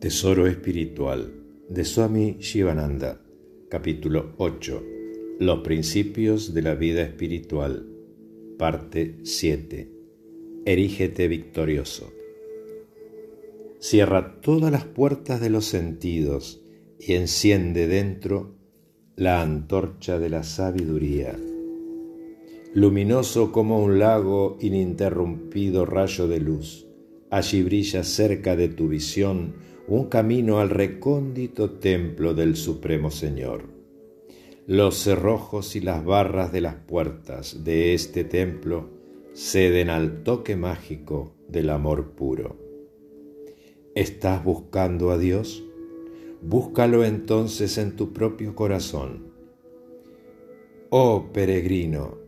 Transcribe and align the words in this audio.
Tesoro 0.00 0.46
espiritual 0.46 1.30
de 1.68 1.84
Swami 1.84 2.38
Shivananda, 2.40 3.20
capítulo 3.68 4.32
8. 4.38 4.82
Los 5.40 5.58
principios 5.58 6.54
de 6.54 6.62
la 6.62 6.74
vida 6.74 7.02
espiritual, 7.02 7.86
parte 8.58 9.18
7. 9.24 9.92
Erígete 10.64 11.28
victorioso. 11.28 12.10
Cierra 13.78 14.40
todas 14.40 14.72
las 14.72 14.86
puertas 14.86 15.38
de 15.42 15.50
los 15.50 15.66
sentidos 15.66 16.62
y 16.98 17.12
enciende 17.12 17.86
dentro 17.86 18.54
la 19.16 19.42
antorcha 19.42 20.18
de 20.18 20.30
la 20.30 20.44
sabiduría. 20.44 21.38
Luminoso 22.72 23.52
como 23.52 23.84
un 23.84 23.98
lago 23.98 24.56
ininterrumpido 24.62 25.84
rayo 25.84 26.26
de 26.26 26.40
luz, 26.40 26.86
allí 27.28 27.62
brilla 27.62 28.02
cerca 28.02 28.56
de 28.56 28.68
tu 28.68 28.88
visión 28.88 29.68
un 29.86 30.08
camino 30.08 30.60
al 30.60 30.70
recóndito 30.70 31.70
templo 31.70 32.34
del 32.34 32.56
Supremo 32.56 33.10
Señor. 33.10 33.64
Los 34.66 34.96
cerrojos 35.02 35.74
y 35.74 35.80
las 35.80 36.04
barras 36.04 36.52
de 36.52 36.60
las 36.60 36.76
puertas 36.76 37.64
de 37.64 37.94
este 37.94 38.24
templo 38.24 38.88
ceden 39.34 39.90
al 39.90 40.22
toque 40.22 40.54
mágico 40.54 41.34
del 41.48 41.70
amor 41.70 42.12
puro. 42.12 42.56
¿Estás 43.94 44.44
buscando 44.44 45.10
a 45.10 45.18
Dios? 45.18 45.64
Búscalo 46.42 47.04
entonces 47.04 47.76
en 47.76 47.96
tu 47.96 48.12
propio 48.12 48.54
corazón. 48.54 49.32
Oh 50.90 51.30
peregrino, 51.32 52.18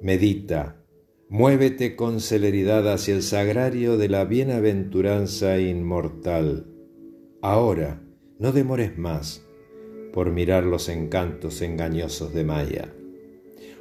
medita, 0.00 0.82
muévete 1.28 1.96
con 1.96 2.20
celeridad 2.20 2.90
hacia 2.90 3.14
el 3.14 3.22
sagrario 3.22 3.96
de 3.96 4.08
la 4.08 4.24
bienaventuranza 4.24 5.58
inmortal 5.58 6.73
Ahora, 7.44 8.00
no 8.38 8.52
demores 8.52 8.96
más 8.96 9.46
por 10.14 10.30
mirar 10.30 10.64
los 10.64 10.88
encantos 10.88 11.60
engañosos 11.60 12.32
de 12.32 12.42
Maya. 12.42 12.94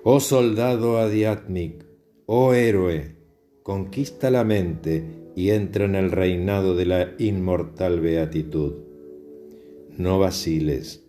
Oh 0.04 0.20
soldado 0.20 0.98
adiatmic, 0.98 1.86
oh 2.26 2.54
héroe, 2.54 3.16
conquista 3.64 4.30
la 4.30 4.44
mente 4.44 5.06
y 5.38 5.52
entra 5.52 5.86
en 5.86 5.96
el 5.96 6.12
reinado 6.12 6.76
de 6.76 6.86
la 6.86 7.14
inmortal 7.20 8.02
beatitud. 8.02 8.74
No 9.98 10.20
vaciles, 10.20 11.08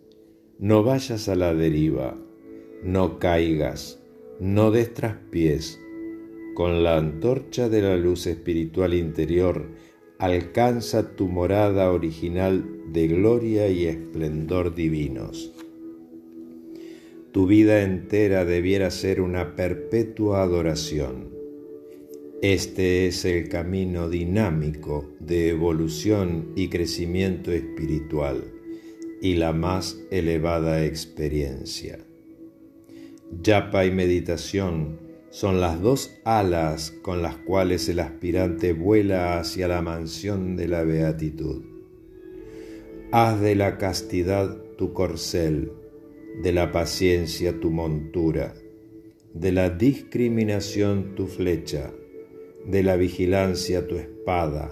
no 0.61 0.85
vayas 0.85 1.29
a 1.29 1.35
la 1.35 1.55
deriva, 1.55 2.17
no 2.85 3.19
caigas, 3.19 4.01
no 4.39 4.71
des 4.71 4.95
traspiés. 4.95 5.81
Con 6.55 6.85
la 6.85 6.99
antorcha 6.99 7.69
de 7.69 7.83
la 7.83 7.97
luz 7.97 8.29
espiritual 8.29 8.95
interior, 8.95 9.67
alcanza 10.25 11.17
tu 11.17 11.29
morada 11.29 11.93
original 11.93 12.65
de 12.93 13.09
gloria 13.09 13.69
y 13.69 13.85
esplendor 13.85 14.75
divinos. 14.75 15.53
Tu 17.33 17.47
vida 17.47 17.83
entera 17.83 18.47
debiera 18.47 18.91
ser 18.91 19.21
una 19.21 19.55
perpetua 19.55 20.43
adoración. 20.43 21.29
Este 22.41 23.07
es 23.07 23.27
el 23.27 23.49
camino 23.49 24.09
dinámico 24.09 25.11
de 25.21 25.51
evolución 25.51 26.53
y 26.57 26.69
crecimiento 26.69 27.53
espiritual 27.53 28.45
y 29.21 29.35
la 29.35 29.53
más 29.53 29.99
elevada 30.11 30.87
experiencia. 30.87 31.99
Yapa 33.43 33.85
y 33.85 33.91
meditación 33.91 35.05
son 35.35 35.61
las 35.61 35.83
dos 35.83 36.17
alas 36.23 36.93
con 37.03 37.21
las 37.21 37.35
cuales 37.39 37.89
el 37.89 37.99
aspirante 37.99 38.73
vuela 38.73 39.41
hacia 39.41 39.67
la 39.67 39.83
mansión 39.83 40.55
de 40.55 40.69
la 40.69 40.85
beatitud. 40.85 41.65
Haz 43.11 43.41
de 43.41 43.57
la 43.57 43.77
castidad 43.77 44.57
tu 44.79 44.93
corcel, 44.93 45.73
de 46.41 46.53
la 46.53 46.71
paciencia 46.71 47.59
tu 47.59 47.73
montura, 47.73 48.55
de 49.33 49.51
la 49.51 49.71
discriminación 49.71 51.17
tu 51.17 51.27
flecha, 51.27 51.93
de 52.65 52.85
la 52.85 52.95
vigilancia 52.95 53.89
tu 53.89 53.97
espada, 53.97 54.71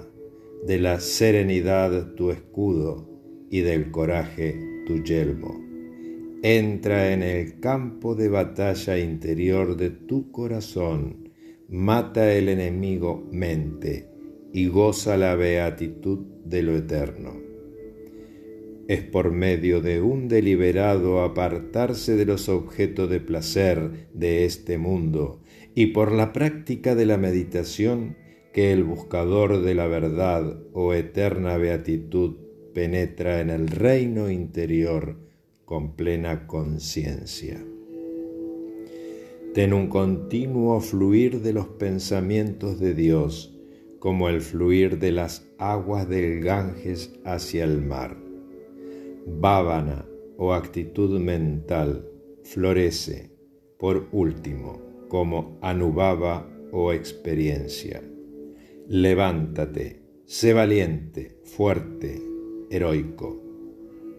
de 0.65 0.79
la 0.79 1.01
serenidad 1.01 2.15
tu 2.15 2.31
escudo 2.31 3.09
y 3.51 3.63
del 3.63 3.91
coraje 3.91 4.85
tu 4.87 5.03
yelmo. 5.03 5.72
Entra 6.45 7.13
en 7.13 7.23
el 7.23 7.61
campo 7.61 8.17
de 8.17 8.29
batalla 8.29 8.99
interior 8.99 9.77
de 9.77 9.91
tu 9.91 10.33
corazón, 10.33 11.29
mata 11.69 12.35
el 12.35 12.49
enemigo 12.49 13.29
mente 13.31 14.09
y 14.53 14.67
goza 14.67 15.17
la 15.17 15.37
beatitud 15.37 16.19
de 16.45 16.65
lo 16.65 16.77
eterno. 16.77 17.41
Es 18.89 19.03
por 19.05 19.31
medio 19.31 19.81
de 19.81 20.01
un 20.01 20.27
deliberado 20.27 21.23
apartarse 21.23 22.17
de 22.17 22.25
los 22.25 22.49
objetos 22.49 23.09
de 23.09 23.21
placer 23.21 24.09
de 24.13 24.45
este 24.45 24.79
mundo 24.79 25.45
y 25.77 25.93
por 25.93 26.11
la 26.11 26.33
práctica 26.33 26.97
de 26.97 27.07
la 27.07 27.19
meditación 27.19 28.17
que 28.53 28.73
el 28.73 28.83
buscador 28.83 29.63
de 29.63 29.77
la 29.77 29.87
verdad 29.87 30.59
o 30.73 30.93
eterna 30.93 31.57
beatitud 31.57 32.35
penetra 32.75 33.41
en 33.41 33.51
el 33.51 33.69
reino 33.69 34.29
interior 34.29 35.31
con 35.73 35.97
plena 35.97 36.47
conciencia. 36.47 37.59
Ten 39.55 39.73
un 39.73 39.87
continuo 39.87 40.79
fluir 40.83 41.41
de 41.41 41.55
los 41.55 41.67
pensamientos 41.67 42.79
de 42.79 42.93
Dios, 42.93 43.59
como 43.99 44.29
el 44.29 44.43
fluir 44.43 44.99
de 44.99 45.13
las 45.13 45.51
aguas 45.57 46.07
del 46.11 46.41
Ganges 46.43 47.19
hacia 47.25 47.65
el 47.65 47.81
mar. 47.81 48.19
Bávana 49.27 50.05
o 50.37 50.53
actitud 50.53 51.19
mental 51.19 52.07
florece, 52.43 53.31
por 53.79 54.09
último, 54.13 54.79
como 55.09 55.57
anubaba 55.63 56.47
o 56.71 56.93
experiencia. 56.93 58.03
Levántate, 58.89 60.03
sé 60.27 60.53
valiente, 60.53 61.39
fuerte, 61.45 62.21
heroico 62.69 63.52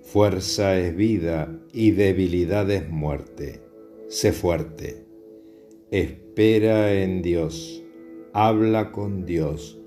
Fuerza 0.04 0.78
es 0.78 0.96
vida 0.96 1.60
y 1.72 1.92
debilidad 1.92 2.70
es 2.70 2.88
muerte. 2.90 3.62
Sé 4.10 4.34
fuerte. 4.34 5.06
Espera 5.92 6.94
en 6.94 7.22
Dios. 7.22 7.84
Habla 8.34 8.92
con 8.92 9.26
Dios. 9.26 9.82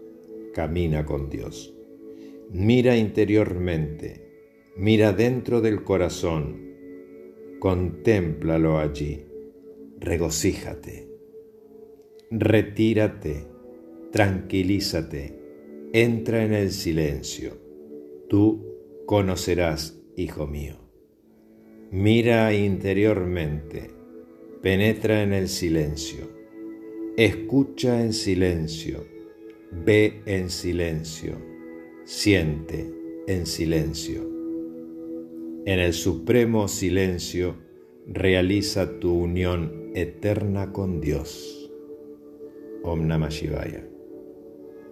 Camina 0.55 1.05
con 1.05 1.29
Dios. 1.29 1.75
Mira 2.51 2.97
interiormente. 2.97 4.27
Mira 4.75 5.13
dentro 5.13 5.61
del 5.61 5.85
corazón. 5.85 6.75
Contémplalo 7.61 8.79
allí. 8.79 9.23
Regocíjate. 10.01 11.09
Retírate. 12.31 13.45
Tranquilízate. 14.11 15.39
Entra 15.93 16.43
en 16.43 16.55
el 16.55 16.71
silencio. 16.71 17.53
Tú 18.29 18.65
conocerás 19.05 19.96
hijo 20.17 20.47
mío. 20.47 20.75
Mira 21.91 22.53
interiormente, 22.53 23.91
penetra 24.63 25.23
en 25.23 25.33
el 25.33 25.49
silencio, 25.49 26.29
escucha 27.17 28.03
en 28.03 28.13
silencio, 28.13 29.05
ve 29.85 30.23
en 30.27 30.51
silencio, 30.51 31.37
siente 32.05 32.91
en 33.27 33.47
silencio. 33.47 34.23
En 35.67 35.79
el 35.81 35.93
supremo 35.93 36.69
silencio 36.69 37.57
realiza 38.07 38.99
tu 38.99 39.13
unión 39.13 39.91
eterna 39.95 40.73
con 40.73 41.01
Dios. 41.01 41.71
Om 42.83 43.07
Namah 43.07 43.31
Shivaya. 43.31 43.96